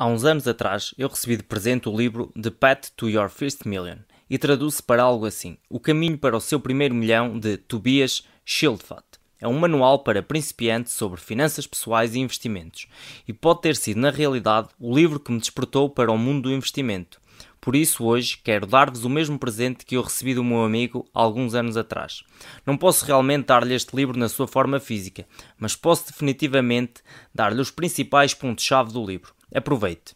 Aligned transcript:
Há 0.00 0.06
uns 0.06 0.24
anos 0.24 0.48
atrás, 0.48 0.94
eu 0.96 1.08
recebi 1.08 1.36
de 1.36 1.42
presente 1.42 1.86
o 1.86 1.94
livro 1.94 2.32
The 2.32 2.48
Path 2.48 2.88
to 2.96 3.06
Your 3.06 3.28
First 3.28 3.66
Million 3.66 3.98
e 4.30 4.38
traduz-se 4.38 4.82
para 4.82 5.02
algo 5.02 5.26
assim: 5.26 5.58
O 5.68 5.78
caminho 5.78 6.16
para 6.16 6.34
o 6.34 6.40
seu 6.40 6.58
primeiro 6.58 6.94
milhão 6.94 7.38
de 7.38 7.58
Tobias 7.58 8.26
Schildfat. 8.42 9.04
É 9.38 9.46
um 9.46 9.58
manual 9.58 9.98
para 9.98 10.22
principiantes 10.22 10.94
sobre 10.94 11.20
finanças 11.20 11.66
pessoais 11.66 12.14
e 12.14 12.18
investimentos 12.18 12.86
e 13.28 13.34
pode 13.34 13.60
ter 13.60 13.76
sido, 13.76 14.00
na 14.00 14.08
realidade, 14.08 14.70
o 14.80 14.96
livro 14.96 15.20
que 15.20 15.30
me 15.30 15.38
despertou 15.38 15.90
para 15.90 16.10
o 16.10 16.16
mundo 16.16 16.48
do 16.48 16.54
investimento. 16.54 17.20
Por 17.60 17.76
isso, 17.76 18.02
hoje, 18.02 18.38
quero 18.42 18.66
dar-vos 18.66 19.04
o 19.04 19.10
mesmo 19.10 19.38
presente 19.38 19.84
que 19.84 19.98
eu 19.98 20.02
recebi 20.02 20.34
do 20.34 20.42
meu 20.42 20.64
amigo 20.64 21.06
alguns 21.12 21.54
anos 21.54 21.76
atrás. 21.76 22.22
Não 22.64 22.74
posso 22.74 23.04
realmente 23.04 23.48
dar-lhe 23.48 23.74
este 23.74 23.94
livro 23.94 24.18
na 24.18 24.30
sua 24.30 24.48
forma 24.48 24.80
física, 24.80 25.26
mas 25.58 25.76
posso 25.76 26.06
definitivamente 26.06 27.02
dar-lhe 27.34 27.60
os 27.60 27.70
principais 27.70 28.32
pontos-chave 28.32 28.94
do 28.94 29.04
livro. 29.04 29.38
Aproveite. 29.52 30.14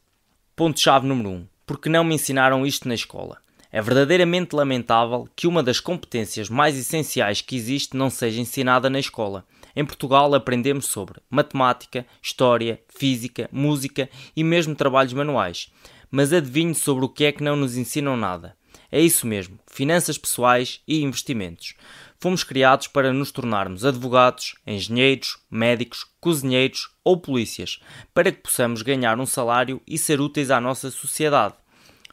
Ponto-chave 0.54 1.06
número 1.06 1.30
1. 1.30 1.32
Um, 1.32 1.46
porque 1.66 1.88
não 1.88 2.04
me 2.04 2.14
ensinaram 2.14 2.64
isto 2.64 2.86
na 2.86 2.94
escola? 2.94 3.38
É 3.72 3.82
verdadeiramente 3.82 4.54
lamentável 4.54 5.28
que 5.34 5.48
uma 5.48 5.60
das 5.60 5.80
competências 5.80 6.48
mais 6.48 6.78
essenciais 6.78 7.40
que 7.40 7.56
existe 7.56 7.96
não 7.96 8.08
seja 8.08 8.40
ensinada 8.40 8.88
na 8.88 9.00
escola. 9.00 9.44
Em 9.74 9.84
Portugal 9.84 10.32
aprendemos 10.34 10.86
sobre 10.86 11.20
matemática, 11.28 12.06
história, 12.22 12.80
física, 12.88 13.48
música 13.50 14.08
e 14.36 14.44
mesmo 14.44 14.76
trabalhos 14.76 15.12
manuais. 15.12 15.68
Mas 16.08 16.32
adivinhe 16.32 16.74
sobre 16.74 17.04
o 17.04 17.08
que 17.08 17.24
é 17.24 17.32
que 17.32 17.42
não 17.42 17.56
nos 17.56 17.76
ensinam 17.76 18.16
nada. 18.16 18.56
É 18.94 19.00
isso 19.00 19.26
mesmo, 19.26 19.58
finanças 19.66 20.16
pessoais 20.16 20.80
e 20.86 21.02
investimentos. 21.02 21.74
Fomos 22.20 22.44
criados 22.44 22.86
para 22.86 23.12
nos 23.12 23.32
tornarmos 23.32 23.84
advogados, 23.84 24.54
engenheiros, 24.64 25.36
médicos, 25.50 26.06
cozinheiros 26.20 26.90
ou 27.02 27.16
polícias, 27.16 27.80
para 28.14 28.30
que 28.30 28.40
possamos 28.40 28.82
ganhar 28.82 29.18
um 29.18 29.26
salário 29.26 29.82
e 29.84 29.98
ser 29.98 30.20
úteis 30.20 30.48
à 30.48 30.60
nossa 30.60 30.92
sociedade. 30.92 31.56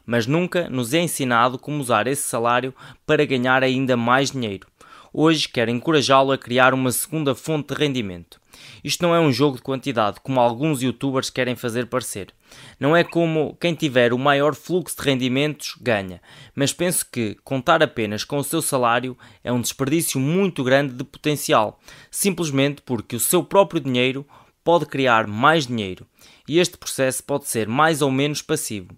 Mas 0.04 0.26
nunca 0.26 0.68
nos 0.68 0.92
é 0.92 0.98
ensinado 0.98 1.56
como 1.56 1.80
usar 1.80 2.08
esse 2.08 2.24
salário 2.24 2.74
para 3.06 3.24
ganhar 3.24 3.62
ainda 3.62 3.96
mais 3.96 4.32
dinheiro. 4.32 4.66
Hoje 5.12 5.48
quero 5.48 5.70
encorajá-lo 5.70 6.32
a 6.32 6.36
criar 6.36 6.74
uma 6.74 6.90
segunda 6.90 7.32
fonte 7.32 7.72
de 7.72 7.80
rendimento. 7.80 8.41
Isto 8.82 9.02
não 9.02 9.14
é 9.14 9.20
um 9.20 9.32
jogo 9.32 9.56
de 9.56 9.62
quantidade, 9.62 10.20
como 10.20 10.40
alguns 10.40 10.82
youtubers 10.82 11.30
querem 11.30 11.54
fazer 11.54 11.86
parecer. 11.86 12.32
Não 12.78 12.96
é 12.96 13.04
como 13.04 13.56
quem 13.60 13.74
tiver 13.74 14.12
o 14.12 14.18
maior 14.18 14.54
fluxo 14.54 14.96
de 14.96 15.02
rendimentos 15.02 15.76
ganha, 15.80 16.20
mas 16.54 16.72
penso 16.72 17.06
que 17.10 17.36
contar 17.44 17.82
apenas 17.82 18.24
com 18.24 18.36
o 18.36 18.44
seu 18.44 18.60
salário 18.60 19.16
é 19.42 19.52
um 19.52 19.60
desperdício 19.60 20.20
muito 20.20 20.62
grande 20.64 20.94
de 20.94 21.04
potencial, 21.04 21.80
simplesmente 22.10 22.82
porque 22.82 23.16
o 23.16 23.20
seu 23.20 23.42
próprio 23.42 23.80
dinheiro 23.80 24.26
pode 24.64 24.86
criar 24.86 25.26
mais 25.26 25.66
dinheiro 25.66 26.06
e 26.48 26.58
este 26.58 26.76
processo 26.76 27.22
pode 27.24 27.48
ser 27.48 27.68
mais 27.68 28.02
ou 28.02 28.10
menos 28.10 28.42
passivo. 28.42 28.96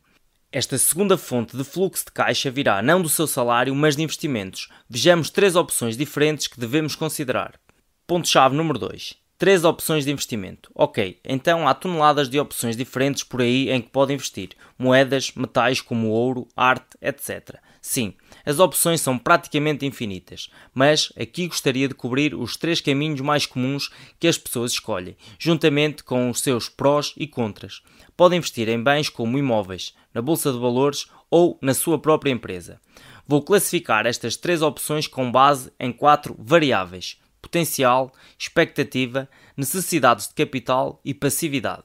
Esta 0.52 0.78
segunda 0.78 1.18
fonte 1.18 1.56
de 1.56 1.64
fluxo 1.64 2.04
de 2.04 2.12
caixa 2.12 2.48
virá 2.50 2.80
não 2.80 3.02
do 3.02 3.08
seu 3.08 3.26
salário, 3.26 3.74
mas 3.74 3.96
de 3.96 4.04
investimentos. 4.04 4.68
Vejamos 4.88 5.28
três 5.28 5.56
opções 5.56 5.96
diferentes 5.96 6.46
que 6.46 6.60
devemos 6.60 6.94
considerar. 6.94 7.58
Ponto-chave 8.06 8.54
número 8.54 8.78
2 8.78 9.23
Três 9.44 9.62
opções 9.62 10.06
de 10.06 10.10
investimento. 10.10 10.70
Ok, 10.74 11.20
então 11.22 11.68
há 11.68 11.74
toneladas 11.74 12.30
de 12.30 12.40
opções 12.40 12.78
diferentes 12.78 13.22
por 13.22 13.42
aí 13.42 13.68
em 13.70 13.82
que 13.82 13.90
pode 13.90 14.14
investir: 14.14 14.52
moedas, 14.78 15.32
metais 15.36 15.82
como 15.82 16.08
ouro, 16.08 16.48
arte, 16.56 16.96
etc. 17.02 17.56
Sim, 17.78 18.14
as 18.46 18.58
opções 18.58 19.02
são 19.02 19.18
praticamente 19.18 19.84
infinitas, 19.84 20.48
mas 20.72 21.12
aqui 21.20 21.46
gostaria 21.46 21.86
de 21.86 21.94
cobrir 21.94 22.34
os 22.34 22.56
três 22.56 22.80
caminhos 22.80 23.20
mais 23.20 23.44
comuns 23.44 23.90
que 24.18 24.28
as 24.28 24.38
pessoas 24.38 24.72
escolhem, 24.72 25.14
juntamente 25.38 26.02
com 26.02 26.30
os 26.30 26.40
seus 26.40 26.70
prós 26.70 27.12
e 27.14 27.26
contras. 27.26 27.82
Pode 28.16 28.34
investir 28.36 28.70
em 28.70 28.82
bens 28.82 29.10
como 29.10 29.36
imóveis, 29.36 29.94
na 30.14 30.22
bolsa 30.22 30.50
de 30.52 30.58
valores 30.58 31.06
ou 31.30 31.58
na 31.60 31.74
sua 31.74 31.98
própria 31.98 32.30
empresa. 32.30 32.80
Vou 33.28 33.42
classificar 33.42 34.06
estas 34.06 34.38
três 34.38 34.62
opções 34.62 35.06
com 35.06 35.30
base 35.30 35.70
em 35.78 35.92
quatro 35.92 36.34
variáveis 36.38 37.22
potencial, 37.54 38.12
expectativa, 38.36 39.28
necessidades 39.56 40.26
de 40.26 40.34
capital 40.34 41.00
e 41.04 41.14
passividade. 41.14 41.84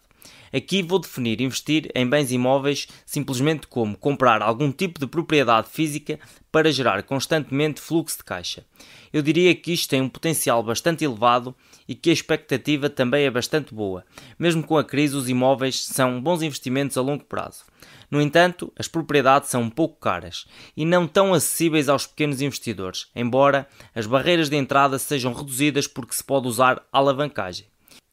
Aqui 0.54 0.82
vou 0.82 1.00
definir 1.00 1.42
investir 1.42 1.92
em 1.94 2.08
bens 2.08 2.32
imóveis 2.32 2.88
simplesmente 3.06 3.68
como 3.68 3.98
comprar 3.98 4.42
algum 4.42 4.72
tipo 4.72 5.00
de 5.00 5.08
propriedade 5.08 5.70
física 5.70 6.20
para 6.52 6.72
gerar 6.72 7.04
constantemente 7.04 7.82
fluxo 7.82 8.18
de 8.18 8.24
caixa. 8.24 8.66
Eu 9.12 9.22
diria 9.22 9.54
que 9.56 9.74
isto 9.74 9.90
tem 9.90 10.02
um 10.02 10.10
potencial 10.10 10.62
bastante 10.64 11.04
elevado 11.04 11.56
e 11.88 11.96
que 11.96 12.10
a 12.10 12.14
expectativa 12.14 12.90
também 12.90 13.26
é 13.26 13.32
bastante 13.32 13.74
boa. 13.74 14.06
Mesmo 14.38 14.64
com 14.64 14.78
a 14.78 14.84
crise, 14.84 15.16
os 15.16 15.30
imóveis 15.30 15.84
são 15.86 16.22
bons 16.22 16.42
investimentos 16.42 16.98
a 16.98 17.02
longo 17.02 17.24
prazo. 17.26 17.64
No 18.10 18.22
entanto, 18.22 18.74
as 18.78 18.88
propriedades 18.88 19.50
são 19.50 19.62
um 19.62 19.70
pouco 19.70 20.00
caras 20.00 20.46
e 20.76 20.84
não 20.86 21.08
tão 21.08 21.34
acessíveis 21.34 21.88
aos 21.88 22.08
pequenos 22.08 22.42
investidores, 22.42 23.08
embora 23.16 23.68
as 23.94 24.08
barreiras 24.08 24.50
de 24.50 24.56
entrada 24.56 24.98
sejam 24.98 25.34
reduzidas 25.34 25.88
porque 25.88 26.16
se 26.16 26.24
pode 26.24 26.48
usar 26.48 26.84
alavancagem. 26.92 27.68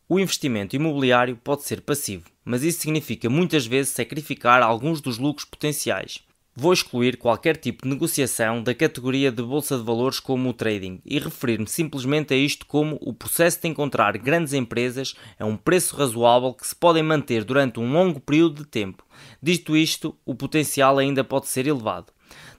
O 0.08 0.20
investimento 0.20 0.76
imobiliário 0.76 1.36
pode 1.36 1.64
ser 1.64 1.80
passivo, 1.80 2.26
mas 2.44 2.62
isso 2.62 2.78
significa 2.78 3.28
muitas 3.28 3.66
vezes 3.66 3.92
sacrificar 3.92 4.62
alguns 4.62 5.00
dos 5.00 5.18
lucros 5.18 5.44
potenciais. 5.44 6.20
Vou 6.54 6.72
excluir 6.72 7.16
qualquer 7.16 7.56
tipo 7.56 7.82
de 7.82 7.88
negociação 7.92 8.62
da 8.62 8.72
categoria 8.72 9.32
de 9.32 9.42
bolsa 9.42 9.76
de 9.76 9.82
valores 9.82 10.20
como 10.20 10.48
o 10.48 10.52
trading 10.52 11.00
e 11.04 11.18
referir-me 11.18 11.66
simplesmente 11.66 12.32
a 12.32 12.36
isto 12.36 12.66
como 12.66 12.96
o 13.00 13.12
processo 13.12 13.60
de 13.60 13.66
encontrar 13.66 14.16
grandes 14.16 14.52
empresas 14.52 15.16
a 15.40 15.44
um 15.44 15.56
preço 15.56 15.96
razoável 15.96 16.54
que 16.54 16.68
se 16.68 16.76
podem 16.76 17.02
manter 17.02 17.42
durante 17.42 17.80
um 17.80 17.92
longo 17.92 18.20
período 18.20 18.62
de 18.62 18.68
tempo. 18.68 19.04
Dito 19.42 19.76
isto, 19.76 20.16
o 20.24 20.36
potencial 20.36 20.98
ainda 20.98 21.24
pode 21.24 21.48
ser 21.48 21.66
elevado. 21.66 22.12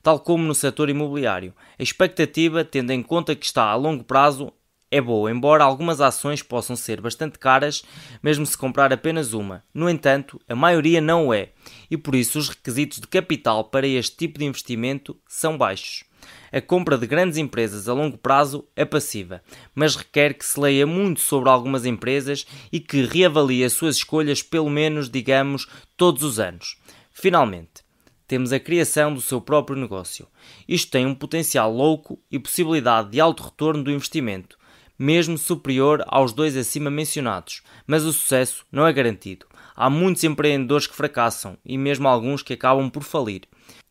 Tal 0.03 0.19
como 0.19 0.43
no 0.43 0.53
setor 0.53 0.89
imobiliário, 0.89 1.53
a 1.79 1.81
expectativa, 1.81 2.65
tendo 2.65 2.91
em 2.91 3.01
conta 3.01 3.35
que 3.35 3.45
está 3.45 3.63
a 3.63 3.75
longo 3.75 4.03
prazo, 4.03 4.51
é 4.89 5.01
boa, 5.01 5.29
embora 5.29 5.65
algumas 5.65 5.99
ações 5.99 6.41
possam 6.41 6.75
ser 6.75 7.01
bastante 7.01 7.37
caras, 7.37 7.83
mesmo 8.23 8.45
se 8.45 8.57
comprar 8.57 8.93
apenas 8.93 9.33
uma. 9.33 9.63
No 9.73 9.89
entanto, 9.89 10.39
a 10.47 10.55
maioria 10.55 11.01
não 11.01 11.27
o 11.27 11.33
é, 11.33 11.49
e 11.91 11.97
por 11.97 12.15
isso 12.15 12.39
os 12.39 12.47
requisitos 12.47 12.99
de 12.99 13.07
capital 13.07 13.65
para 13.65 13.85
este 13.85 14.15
tipo 14.15 14.39
de 14.39 14.45
investimento 14.45 15.19
são 15.27 15.57
baixos. 15.57 16.05
A 16.51 16.61
compra 16.61 16.97
de 16.97 17.05
grandes 17.05 17.37
empresas 17.37 17.89
a 17.89 17.93
longo 17.93 18.17
prazo 18.17 18.65
é 18.75 18.85
passiva, 18.85 19.43
mas 19.75 19.95
requer 19.95 20.33
que 20.33 20.45
se 20.45 20.59
leia 20.59 20.87
muito 20.87 21.19
sobre 21.19 21.49
algumas 21.49 21.85
empresas 21.85 22.47
e 22.71 22.79
que 22.79 23.03
reavalie 23.03 23.65
as 23.65 23.73
suas 23.73 23.97
escolhas 23.97 24.41
pelo 24.41 24.69
menos, 24.69 25.09
digamos, 25.09 25.67
todos 25.97 26.23
os 26.23 26.39
anos. 26.39 26.77
Finalmente, 27.11 27.85
temos 28.25 28.53
a 28.53 28.59
criação 28.59 29.13
do 29.13 29.21
seu 29.21 29.41
próprio 29.41 29.77
negócio. 29.77 30.27
Isto 30.67 30.91
tem 30.91 31.05
um 31.05 31.15
potencial 31.15 31.71
louco 31.71 32.19
e 32.31 32.39
possibilidade 32.39 33.11
de 33.11 33.19
alto 33.19 33.43
retorno 33.43 33.83
do 33.83 33.91
investimento 33.91 34.56
mesmo 34.97 35.37
superior 35.37 36.03
aos 36.07 36.33
dois 36.33 36.57
acima 36.57 36.89
mencionados, 36.89 37.61
mas 37.85 38.03
o 38.03 38.13
sucesso 38.13 38.65
não 38.71 38.87
é 38.87 38.93
garantido. 38.93 39.45
Há 39.75 39.89
muitos 39.89 40.23
empreendedores 40.23 40.87
que 40.87 40.95
fracassam 40.95 41.57
e 41.63 41.77
mesmo 41.77 42.07
alguns 42.07 42.41
que 42.41 42.53
acabam 42.53 42.89
por 42.89 43.03
falir. 43.03 43.41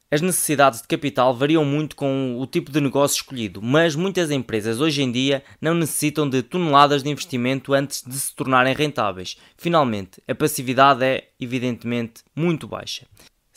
As 0.08 0.20
necessidades 0.20 0.80
de 0.80 0.86
capital 0.86 1.34
variam 1.34 1.64
muito 1.64 1.96
com 1.96 2.36
o 2.38 2.46
tipo 2.46 2.70
de 2.70 2.80
negócio 2.80 3.16
escolhido, 3.16 3.60
mas 3.60 3.96
muitas 3.96 4.30
empresas 4.30 4.80
hoje 4.80 5.02
em 5.02 5.10
dia 5.10 5.42
não 5.60 5.74
necessitam 5.74 6.28
de 6.30 6.42
toneladas 6.42 7.02
de 7.02 7.10
investimento 7.10 7.74
antes 7.74 8.02
de 8.02 8.14
se 8.14 8.34
tornarem 8.34 8.72
rentáveis. 8.72 9.36
Finalmente, 9.56 10.22
a 10.28 10.34
passividade 10.34 11.04
é, 11.04 11.28
evidentemente, 11.40 12.22
muito 12.36 12.68
baixa. 12.68 13.04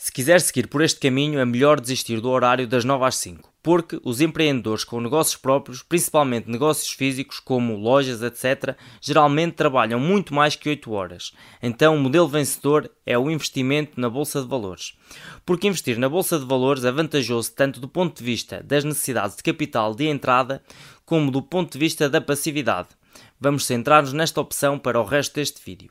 Se 0.02 0.10
quiser 0.10 0.40
seguir 0.40 0.66
por 0.66 0.80
este 0.80 0.98
caminho, 0.98 1.38
é 1.38 1.44
melhor 1.44 1.78
desistir 1.78 2.22
do 2.22 2.30
horário 2.30 2.66
das 2.66 2.86
9 2.86 3.04
às 3.04 3.16
5, 3.16 3.52
porque 3.62 4.00
os 4.02 4.22
empreendedores 4.22 4.82
com 4.82 4.98
negócios 4.98 5.36
próprios, 5.36 5.82
principalmente 5.82 6.50
negócios 6.50 6.90
físicos 6.90 7.38
como 7.38 7.76
lojas, 7.76 8.22
etc., 8.22 8.78
geralmente 8.98 9.56
trabalham 9.56 10.00
muito 10.00 10.32
mais 10.32 10.56
que 10.56 10.70
8 10.70 10.90
horas. 10.90 11.32
Então, 11.62 11.94
o 11.94 12.00
modelo 12.00 12.26
vencedor 12.26 12.90
é 13.04 13.18
o 13.18 13.30
investimento 13.30 14.00
na 14.00 14.08
bolsa 14.08 14.40
de 14.40 14.48
valores. 14.48 14.94
Porque 15.44 15.68
investir 15.68 15.98
na 15.98 16.08
bolsa 16.08 16.38
de 16.38 16.46
valores 16.46 16.82
é 16.82 16.90
vantajoso 16.90 17.52
tanto 17.52 17.78
do 17.78 17.86
ponto 17.86 18.16
de 18.16 18.24
vista 18.24 18.62
das 18.62 18.84
necessidades 18.84 19.36
de 19.36 19.42
capital 19.42 19.94
de 19.94 20.06
entrada, 20.06 20.62
como 21.04 21.30
do 21.30 21.42
ponto 21.42 21.74
de 21.74 21.78
vista 21.78 22.08
da 22.08 22.22
passividade. 22.22 22.88
Vamos 23.38 23.66
centrar-nos 23.66 24.14
nesta 24.14 24.40
opção 24.40 24.78
para 24.78 24.98
o 24.98 25.04
resto 25.04 25.34
deste 25.34 25.60
vídeo. 25.62 25.90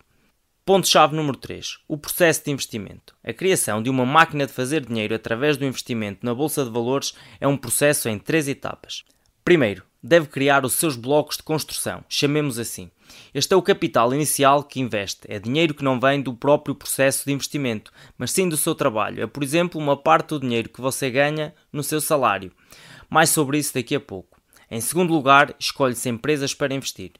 Ponto-chave 0.70 1.16
número 1.16 1.36
3. 1.36 1.80
O 1.88 1.98
processo 1.98 2.46
de 2.46 2.52
investimento. 2.52 3.16
A 3.24 3.34
criação 3.34 3.82
de 3.82 3.90
uma 3.90 4.06
máquina 4.06 4.46
de 4.46 4.54
fazer 4.54 4.86
dinheiro 4.86 5.16
através 5.16 5.58
do 5.58 5.66
investimento 5.66 6.24
na 6.24 6.32
bolsa 6.32 6.64
de 6.64 6.70
valores 6.70 7.16
é 7.42 7.48
um 7.48 7.58
processo 7.58 8.08
em 8.08 8.20
três 8.20 8.48
etapas. 8.48 9.04
Primeiro, 9.44 9.82
deve 10.04 10.28
criar 10.28 10.64
os 10.64 10.74
seus 10.74 10.96
blocos 10.96 11.38
de 11.38 11.42
construção, 11.42 12.06
chamemos 12.08 12.60
assim. 12.60 12.92
Este 13.34 13.52
é 13.52 13.58
o 13.58 13.64
capital 13.64 14.14
inicial 14.14 14.64
que 14.64 14.80
investe, 14.80 15.22
é 15.28 15.40
dinheiro 15.40 15.74
que 15.74 15.84
não 15.84 16.00
vem 16.00 16.22
do 16.22 16.36
próprio 16.36 16.76
processo 16.76 17.26
de 17.26 17.34
investimento, 17.34 17.92
mas 18.16 18.30
sim 18.30 18.48
do 18.48 18.56
seu 18.56 18.76
trabalho. 18.76 19.24
É, 19.24 19.26
por 19.26 19.42
exemplo, 19.42 19.82
uma 19.82 19.98
parte 19.98 20.28
do 20.28 20.40
dinheiro 20.40 20.70
que 20.70 20.82
você 20.82 21.10
ganha 21.10 21.52
no 21.74 21.82
seu 21.82 22.00
salário. 22.00 22.52
Mais 23.10 23.32
sobre 23.32 23.58
isso 23.58 23.74
daqui 23.74 23.96
a 23.96 24.00
pouco. 24.00 24.40
Em 24.70 24.82
segundo 24.82 25.12
lugar, 25.12 25.56
escolhe-se 25.60 26.10
empresas 26.10 26.54
para 26.54 26.76
investir. 26.76 27.14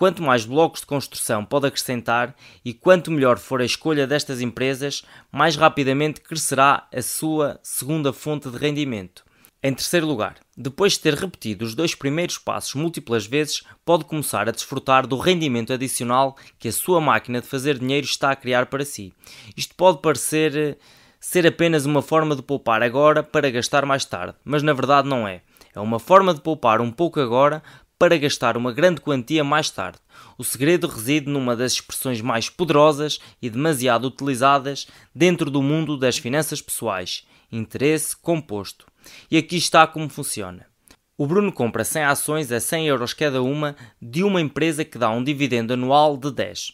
Quanto 0.00 0.22
mais 0.22 0.46
blocos 0.46 0.80
de 0.80 0.86
construção 0.86 1.44
pode 1.44 1.66
acrescentar 1.66 2.34
e 2.64 2.72
quanto 2.72 3.10
melhor 3.10 3.36
for 3.36 3.60
a 3.60 3.66
escolha 3.66 4.06
destas 4.06 4.40
empresas, 4.40 5.02
mais 5.30 5.56
rapidamente 5.56 6.22
crescerá 6.22 6.88
a 6.90 7.02
sua 7.02 7.60
segunda 7.62 8.10
fonte 8.10 8.48
de 8.48 8.56
rendimento. 8.56 9.22
Em 9.62 9.74
terceiro 9.74 10.06
lugar, 10.06 10.36
depois 10.56 10.94
de 10.94 11.00
ter 11.00 11.12
repetido 11.12 11.66
os 11.66 11.74
dois 11.74 11.94
primeiros 11.94 12.38
passos 12.38 12.74
múltiplas 12.74 13.26
vezes, 13.26 13.62
pode 13.84 14.06
começar 14.06 14.48
a 14.48 14.52
desfrutar 14.52 15.06
do 15.06 15.18
rendimento 15.18 15.70
adicional 15.70 16.34
que 16.58 16.68
a 16.68 16.72
sua 16.72 16.98
máquina 16.98 17.42
de 17.42 17.46
fazer 17.46 17.78
dinheiro 17.78 18.06
está 18.06 18.30
a 18.30 18.36
criar 18.36 18.66
para 18.66 18.86
si. 18.86 19.12
Isto 19.54 19.74
pode 19.74 20.00
parecer 20.00 20.78
ser 21.20 21.46
apenas 21.46 21.84
uma 21.84 22.00
forma 22.00 22.34
de 22.34 22.40
poupar 22.40 22.82
agora 22.82 23.22
para 23.22 23.50
gastar 23.50 23.84
mais 23.84 24.06
tarde, 24.06 24.34
mas 24.46 24.62
na 24.62 24.72
verdade 24.72 25.06
não 25.06 25.28
é. 25.28 25.42
É 25.74 25.78
uma 25.78 26.00
forma 26.00 26.32
de 26.32 26.40
poupar 26.40 26.80
um 26.80 26.90
pouco 26.90 27.20
agora 27.20 27.62
para 28.00 28.16
gastar 28.16 28.56
uma 28.56 28.72
grande 28.72 28.98
quantia 28.98 29.44
mais 29.44 29.68
tarde. 29.68 29.98
O 30.38 30.42
segredo 30.42 30.86
reside 30.86 31.28
numa 31.28 31.54
das 31.54 31.72
expressões 31.72 32.22
mais 32.22 32.48
poderosas 32.48 33.20
e 33.42 33.50
demasiado 33.50 34.06
utilizadas 34.06 34.88
dentro 35.14 35.50
do 35.50 35.62
mundo 35.62 35.98
das 35.98 36.16
finanças 36.16 36.62
pessoais: 36.62 37.26
interesse 37.52 38.16
composto. 38.16 38.86
E 39.30 39.36
aqui 39.36 39.58
está 39.58 39.86
como 39.86 40.08
funciona. 40.08 40.64
O 41.18 41.26
Bruno 41.26 41.52
compra 41.52 41.84
100 41.84 42.04
ações 42.04 42.50
a 42.50 42.58
100 42.58 42.86
euros 42.88 43.12
cada 43.12 43.42
uma 43.42 43.76
de 44.00 44.24
uma 44.24 44.40
empresa 44.40 44.82
que 44.82 44.96
dá 44.96 45.10
um 45.10 45.22
dividendo 45.22 45.74
anual 45.74 46.16
de 46.16 46.30
10. 46.30 46.72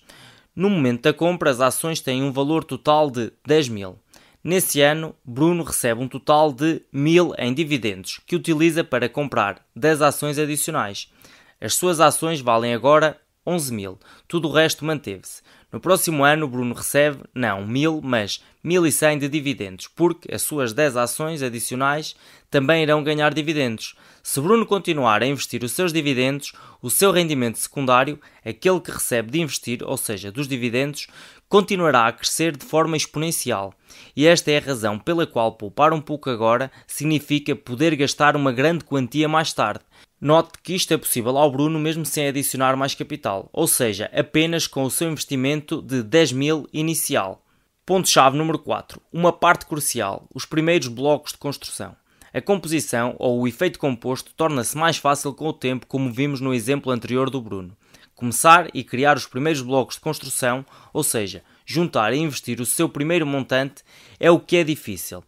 No 0.54 0.70
momento 0.70 1.02
da 1.02 1.12
compra, 1.12 1.50
as 1.50 1.60
ações 1.60 2.00
têm 2.00 2.22
um 2.22 2.30
valor 2.30 2.62
total 2.62 3.10
de 3.10 3.32
10 3.44 3.68
mil. 3.68 3.98
Nesse 4.48 4.80
ano, 4.80 5.12
Bruno 5.24 5.64
recebe 5.64 6.00
um 6.00 6.06
total 6.06 6.52
de 6.52 6.80
1000 6.92 7.34
em 7.36 7.52
dividendos, 7.52 8.20
que 8.24 8.36
utiliza 8.36 8.84
para 8.84 9.08
comprar 9.08 9.60
10 9.74 10.02
ações 10.02 10.38
adicionais. 10.38 11.12
As 11.60 11.74
suas 11.74 11.98
ações 11.98 12.40
valem 12.40 12.72
agora 12.72 13.20
11 13.44 13.74
mil, 13.74 13.98
tudo 14.28 14.46
o 14.46 14.52
resto 14.52 14.84
manteve-se. 14.84 15.42
No 15.72 15.80
próximo 15.80 16.24
ano, 16.24 16.46
Bruno 16.46 16.74
recebe, 16.74 17.24
não 17.34 17.66
1000, 17.66 18.00
mas 18.04 18.40
1100 18.62 19.18
de 19.18 19.28
dividendos, 19.28 19.88
porque 19.88 20.32
as 20.32 20.42
suas 20.42 20.72
10 20.72 20.96
ações 20.96 21.42
adicionais 21.42 22.14
também 22.48 22.84
irão 22.84 23.02
ganhar 23.02 23.34
dividendos. 23.34 23.96
Se 24.22 24.40
Bruno 24.40 24.64
continuar 24.64 25.22
a 25.22 25.26
investir 25.26 25.62
os 25.62 25.72
seus 25.72 25.92
dividendos, 25.92 26.52
o 26.80 26.88
seu 26.88 27.10
rendimento 27.10 27.58
secundário, 27.58 28.20
aquele 28.44 28.80
que 28.80 28.90
recebe 28.90 29.32
de 29.32 29.40
investir, 29.40 29.80
ou 29.84 29.96
seja, 29.96 30.32
dos 30.32 30.48
dividendos, 30.48 31.08
continuará 31.48 32.06
a 32.06 32.12
crescer 32.12 32.56
de 32.56 32.64
forma 32.64 32.96
exponencial. 32.96 33.72
E 34.14 34.26
esta 34.26 34.50
é 34.50 34.58
a 34.58 34.60
razão 34.60 34.98
pela 34.98 35.26
qual 35.26 35.52
poupar 35.52 35.92
um 35.92 36.00
pouco 36.00 36.30
agora 36.30 36.70
significa 36.86 37.54
poder 37.54 37.94
gastar 37.96 38.36
uma 38.36 38.52
grande 38.52 38.84
quantia 38.84 39.28
mais 39.28 39.52
tarde. 39.52 39.84
Note 40.20 40.52
que 40.62 40.74
isto 40.74 40.92
é 40.94 40.96
possível 40.96 41.36
ao 41.36 41.50
Bruno 41.50 41.78
mesmo 41.78 42.04
sem 42.04 42.26
adicionar 42.26 42.76
mais 42.76 42.94
capital, 42.94 43.50
ou 43.52 43.66
seja, 43.66 44.10
apenas 44.14 44.66
com 44.66 44.82
o 44.84 44.90
seu 44.90 45.10
investimento 45.10 45.82
de 45.82 46.02
10 46.02 46.32
mil 46.32 46.66
inicial. 46.72 47.44
Ponto-chave 47.84 48.36
número 48.36 48.58
4. 48.58 49.00
Uma 49.12 49.32
parte 49.32 49.66
crucial: 49.66 50.26
os 50.34 50.44
primeiros 50.44 50.88
blocos 50.88 51.32
de 51.32 51.38
construção. 51.38 51.94
A 52.32 52.40
composição 52.40 53.14
ou 53.18 53.40
o 53.40 53.48
efeito 53.48 53.78
composto 53.78 54.32
torna-se 54.36 54.76
mais 54.76 54.96
fácil 54.96 55.32
com 55.32 55.48
o 55.48 55.52
tempo, 55.52 55.86
como 55.86 56.12
vimos 56.12 56.40
no 56.40 56.52
exemplo 56.52 56.90
anterior 56.90 57.30
do 57.30 57.40
Bruno. 57.40 57.76
Começar 58.16 58.70
e 58.72 58.82
criar 58.82 59.14
os 59.14 59.26
primeiros 59.26 59.60
blocos 59.60 59.96
de 59.96 60.00
construção, 60.00 60.64
ou 60.90 61.04
seja, 61.04 61.44
juntar 61.66 62.14
e 62.14 62.18
investir 62.18 62.62
o 62.62 62.64
seu 62.64 62.88
primeiro 62.88 63.26
montante, 63.26 63.82
é 64.18 64.30
o 64.30 64.40
que 64.40 64.56
é 64.56 64.64
difícil, 64.64 65.22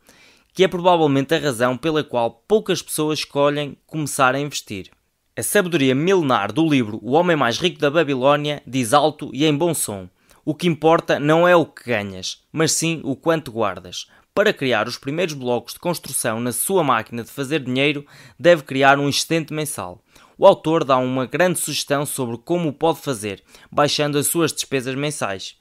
que 0.55 0.65
é 0.65 0.69
provavelmente 0.69 1.35
a 1.35 1.39
razão 1.39 1.77
pela 1.77 2.03
qual 2.03 2.31
poucas 2.49 2.81
pessoas 2.81 3.19
escolhem 3.19 3.77
começar 3.87 4.35
a 4.35 4.41
investir. 4.41 4.91
A 5.37 5.43
sabedoria 5.43 5.95
milenar 5.95 6.51
do 6.51 6.67
livro 6.67 6.99
O 7.03 7.13
Homem 7.13 7.37
Mais 7.37 7.59
Rico 7.59 7.79
da 7.79 7.91
Babilónia 7.91 8.63
diz 8.67 8.95
alto 8.95 9.31
e 9.35 9.45
em 9.45 9.55
bom 9.55 9.75
som: 9.75 10.09
O 10.43 10.55
que 10.55 10.67
importa 10.67 11.21
não 11.21 11.47
é 11.47 11.55
o 11.55 11.67
que 11.67 11.85
ganhas, 11.85 12.43
mas 12.51 12.73
sim 12.73 13.03
o 13.05 13.15
quanto 13.15 13.53
guardas. 13.53 14.07
Para 14.35 14.55
criar 14.55 14.89
os 14.89 14.97
primeiros 14.97 15.35
blocos 15.35 15.75
de 15.75 15.79
construção 15.79 16.41
na 16.41 16.53
sua 16.53 16.83
máquina 16.83 17.23
de 17.23 17.31
fazer 17.31 17.63
dinheiro, 17.63 18.07
deve 18.39 18.63
criar 18.63 18.99
um 18.99 19.11
excedente 19.11 19.53
mensal. 19.53 20.03
O 20.41 20.47
autor 20.47 20.85
dá 20.85 20.97
uma 20.97 21.27
grande 21.27 21.59
sugestão 21.59 22.07
sobre 22.07 22.39
como 22.39 22.69
o 22.69 22.73
pode 22.73 23.01
fazer, 23.01 23.43
baixando 23.73 24.17
as 24.17 24.29
suas 24.29 24.53
despesas 24.53 24.95
mensais. 24.95 25.57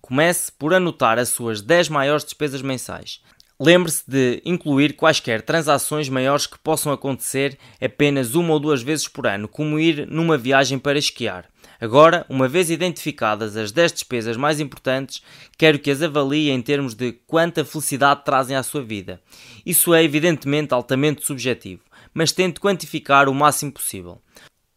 Comece 0.00 0.50
por 0.50 0.74
anotar 0.74 1.16
as 1.16 1.28
suas 1.28 1.62
10 1.62 1.90
maiores 1.90 2.24
despesas 2.24 2.60
mensais. 2.60 3.20
Lembre-se 3.58 4.02
de 4.08 4.42
incluir 4.44 4.96
quaisquer 4.96 5.42
transações 5.42 6.08
maiores 6.08 6.44
que 6.44 6.58
possam 6.58 6.92
acontecer 6.92 7.56
apenas 7.80 8.34
uma 8.34 8.52
ou 8.52 8.58
duas 8.58 8.82
vezes 8.82 9.06
por 9.06 9.28
ano, 9.28 9.46
como 9.46 9.78
ir 9.78 10.08
numa 10.08 10.36
viagem 10.36 10.76
para 10.76 10.98
esquiar. 10.98 11.46
Agora, 11.80 12.26
uma 12.28 12.48
vez 12.48 12.68
identificadas 12.68 13.56
as 13.56 13.70
10 13.70 13.92
despesas 13.92 14.36
mais 14.36 14.58
importantes, 14.58 15.22
quero 15.56 15.78
que 15.78 15.90
as 15.90 16.02
avalie 16.02 16.50
em 16.50 16.60
termos 16.60 16.94
de 16.94 17.12
quanta 17.28 17.64
felicidade 17.64 18.24
trazem 18.24 18.56
à 18.56 18.62
sua 18.64 18.82
vida. 18.82 19.20
Isso 19.64 19.94
é 19.94 20.02
evidentemente 20.02 20.74
altamente 20.74 21.24
subjetivo 21.24 21.82
mas 22.16 22.32
tente 22.32 22.58
quantificar 22.58 23.28
o 23.28 23.34
máximo 23.34 23.70
possível. 23.70 24.22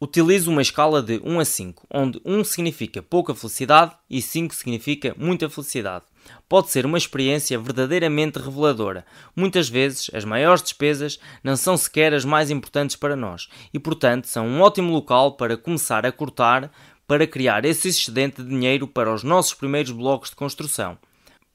Utilize 0.01 0.49
uma 0.49 0.61
escala 0.61 1.01
de 1.01 1.21
1 1.23 1.39
a 1.39 1.45
5, 1.45 1.87
onde 1.89 2.21
1 2.25 2.43
significa 2.43 3.01
pouca 3.01 3.33
felicidade 3.33 3.93
e 4.09 4.21
5 4.21 4.53
significa 4.53 5.15
muita 5.17 5.49
felicidade. 5.49 6.03
Pode 6.49 6.69
ser 6.69 6.85
uma 6.85 6.97
experiência 6.97 7.57
verdadeiramente 7.57 8.39
reveladora. 8.39 9.05
Muitas 9.33 9.69
vezes, 9.69 10.11
as 10.13 10.25
maiores 10.25 10.61
despesas 10.61 11.17
não 11.41 11.55
são 11.55 11.77
sequer 11.77 12.13
as 12.13 12.25
mais 12.25 12.51
importantes 12.51 12.97
para 12.97 13.15
nós 13.15 13.47
e, 13.73 13.79
portanto, 13.79 14.25
são 14.25 14.45
um 14.45 14.59
ótimo 14.59 14.91
local 14.91 15.37
para 15.37 15.55
começar 15.55 16.05
a 16.05 16.11
cortar 16.11 16.69
para 17.07 17.25
criar 17.25 17.63
esse 17.63 17.87
excedente 17.87 18.43
de 18.43 18.49
dinheiro 18.49 18.85
para 18.85 19.13
os 19.13 19.23
nossos 19.23 19.53
primeiros 19.53 19.91
blocos 19.91 20.29
de 20.29 20.35
construção. 20.35 20.97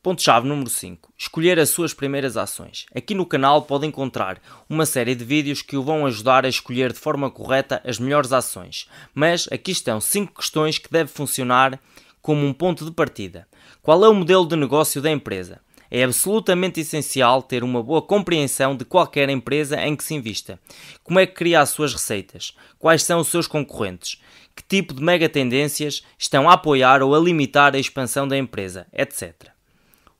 Ponto-chave 0.04 0.46
número 0.46 0.68
5. 0.68 1.14
Escolher 1.16 1.58
as 1.58 1.70
suas 1.70 1.94
primeiras 1.94 2.36
ações. 2.36 2.84
Aqui 2.94 3.14
no 3.14 3.24
canal 3.24 3.62
pode 3.62 3.86
encontrar 3.86 4.38
uma 4.68 4.84
série 4.84 5.14
de 5.14 5.24
vídeos 5.24 5.62
que 5.62 5.78
o 5.78 5.82
vão 5.82 6.04
ajudar 6.04 6.44
a 6.44 6.48
escolher 6.50 6.92
de 6.92 6.98
forma 6.98 7.30
correta 7.30 7.80
as 7.82 7.98
melhores 7.98 8.30
ações. 8.30 8.86
Mas 9.14 9.48
aqui 9.50 9.72
estão 9.72 10.02
5 10.02 10.34
questões 10.34 10.76
que 10.76 10.92
devem 10.92 11.10
funcionar 11.10 11.80
como 12.20 12.46
um 12.46 12.52
ponto 12.52 12.84
de 12.84 12.90
partida. 12.90 13.48
Qual 13.80 14.04
é 14.04 14.08
o 14.10 14.12
modelo 14.12 14.46
de 14.46 14.56
negócio 14.56 15.00
da 15.00 15.10
empresa? 15.10 15.58
É 15.90 16.04
absolutamente 16.04 16.80
essencial 16.80 17.40
ter 17.40 17.64
uma 17.64 17.82
boa 17.82 18.02
compreensão 18.02 18.76
de 18.76 18.84
qualquer 18.84 19.30
empresa 19.30 19.80
em 19.80 19.96
que 19.96 20.04
se 20.04 20.12
invista. 20.12 20.60
Como 21.02 21.18
é 21.18 21.24
que 21.24 21.32
cria 21.32 21.62
as 21.62 21.70
suas 21.70 21.94
receitas? 21.94 22.54
Quais 22.78 23.02
são 23.02 23.20
os 23.20 23.28
seus 23.28 23.46
concorrentes? 23.46 24.20
Que 24.54 24.62
tipo 24.62 24.92
de 24.92 25.02
mega 25.02 25.30
tendências 25.30 26.04
estão 26.18 26.50
a 26.50 26.52
apoiar 26.52 27.02
ou 27.02 27.14
a 27.14 27.18
limitar 27.18 27.74
a 27.74 27.78
expansão 27.78 28.28
da 28.28 28.36
empresa? 28.36 28.86
Etc. 28.92 29.53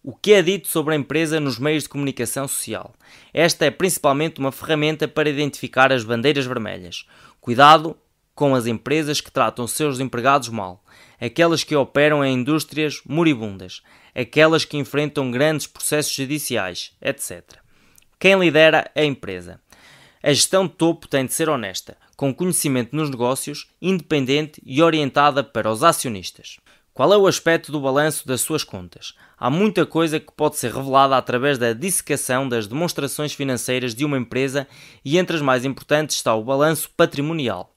O 0.07 0.15
que 0.15 0.35
é 0.35 0.43
dito 0.43 0.69
sobre 0.69 0.93
a 0.93 0.99
empresa 0.99 1.41
nos 1.41 1.59
meios 1.59 1.85
de 1.85 1.89
comunicação 1.89 2.47
social? 2.47 2.95
Esta 3.33 3.65
é 3.65 3.71
principalmente 3.71 4.39
uma 4.39 4.53
ferramenta 4.53 5.09
para 5.09 5.31
identificar 5.31 5.91
as 5.91 6.05
bandeiras 6.05 6.45
vermelhas. 6.45 7.07
Cuidado 7.41 7.97
com 8.35 8.55
as 8.55 8.67
empresas 8.67 9.23
que 9.23 9.33
tratam 9.33 9.67
seus 9.67 10.01
empregados 10.01 10.51
mal, 10.51 10.85
aquelas 11.19 11.65
que 11.65 11.75
operam 11.75 12.23
em 12.23 12.35
indústrias 12.35 13.01
moribundas, 13.07 13.83
aquelas 14.15 14.67
que 14.67 14.77
enfrentam 14.77 15.31
grandes 15.31 15.67
processos 15.67 16.15
judiciais, 16.15 16.93
etc. 17.01 17.43
Quem 18.19 18.39
lidera 18.39 18.91
a 18.95 19.03
empresa? 19.03 19.59
A 20.23 20.35
gestão 20.35 20.67
de 20.67 20.75
topo 20.75 21.09
tem 21.09 21.25
de 21.25 21.33
ser 21.33 21.49
honesta, 21.49 21.97
com 22.15 22.35
conhecimento 22.35 22.95
nos 22.95 23.09
negócios, 23.09 23.71
independente 23.81 24.61
e 24.67 24.83
orientada 24.83 25.43
para 25.43 25.73
os 25.73 25.83
acionistas. 25.83 26.59
Qual 26.95 27.13
é 27.13 27.19
o 27.19 27.27
aspecto 27.27 27.73
do 27.73 27.81
balanço 27.81 28.25
das 28.25 28.41
suas 28.41 28.63
contas? 28.63 29.15
Há 29.37 29.51
muita 29.51 29.85
coisa 29.85 30.21
que 30.21 30.31
pode 30.31 30.57
ser 30.57 30.73
revelada 30.73 31.17
através 31.17 31.59
da 31.59 31.73
dissecação 31.73 32.49
das 32.49 32.69
demonstrações 32.69 33.33
financeiras 33.33 33.97
de 33.97 34.05
uma 34.05 34.17
empresa 34.17 34.65
e 35.05 35.19
entre 35.19 35.35
as 35.35 35.43
mais 35.43 35.65
importantes 35.65 36.15
está 36.15 36.33
o 36.37 36.45
balanço 36.45 36.89
patrimonial. 36.97 37.75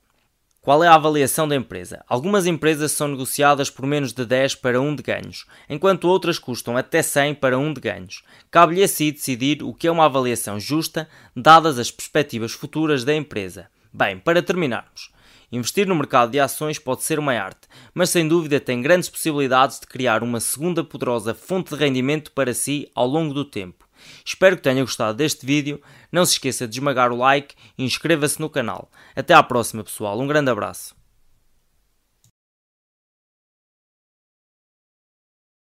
Qual 0.61 0.83
é 0.83 0.87
a 0.87 0.93
avaliação 0.93 1.47
da 1.47 1.55
empresa? 1.55 2.05
Algumas 2.07 2.45
empresas 2.45 2.91
são 2.91 3.07
negociadas 3.07 3.71
por 3.71 3.87
menos 3.87 4.13
de 4.13 4.23
10 4.23 4.53
para 4.53 4.79
1 4.79 4.97
de 4.97 5.01
ganhos, 5.01 5.47
enquanto 5.67 6.07
outras 6.07 6.37
custam 6.37 6.77
até 6.77 7.01
100 7.01 7.33
para 7.35 7.57
1 7.57 7.73
de 7.73 7.81
ganhos. 7.81 8.23
Cabe-lhe 8.51 8.83
a 8.83 8.87
si 8.87 9.11
decidir 9.11 9.63
o 9.63 9.73
que 9.73 9.87
é 9.87 9.91
uma 9.91 10.05
avaliação 10.05 10.59
justa, 10.59 11.09
dadas 11.35 11.79
as 11.79 11.89
perspectivas 11.89 12.51
futuras 12.51 13.03
da 13.03 13.15
empresa. 13.15 13.67
Bem, 13.91 14.19
para 14.19 14.43
terminarmos, 14.43 15.09
Investir 15.49 15.87
no 15.87 15.95
mercado 15.95 16.31
de 16.31 16.39
ações 16.39 16.77
pode 16.77 17.03
ser 17.03 17.19
uma 17.19 17.33
arte, 17.33 17.67
mas 17.93 18.09
sem 18.09 18.27
dúvida 18.27 18.59
tem 18.59 18.81
grandes 18.81 19.09
possibilidades 19.09 19.79
de 19.79 19.87
criar 19.87 20.21
uma 20.21 20.41
segunda 20.41 20.83
poderosa 20.83 21.33
fonte 21.33 21.73
de 21.73 21.79
rendimento 21.79 22.33
para 22.33 22.53
si 22.53 22.91
ao 22.93 23.07
longo 23.07 23.33
do 23.33 23.45
tempo. 23.45 23.87
Espero 24.25 24.57
que 24.57 24.63
tenha 24.63 24.81
gostado 24.81 25.17
deste 25.17 25.45
vídeo, 25.45 25.81
não 26.11 26.25
se 26.25 26.33
esqueça 26.33 26.67
de 26.67 26.77
esmagar 26.77 27.13
o 27.13 27.17
like 27.17 27.55
e 27.77 27.85
inscreva-se 27.85 28.41
no 28.41 28.49
canal. 28.49 28.91
Até 29.15 29.33
à 29.33 29.41
próxima 29.41 29.83
pessoal, 29.83 30.19
um 30.19 30.27
grande 30.27 30.51
abraço. 30.51 30.93